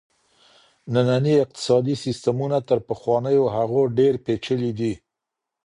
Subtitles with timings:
[0.93, 4.93] ننني اقتصادي سيستمونه تر پخوانيو هغو ډېر پېچلي دي.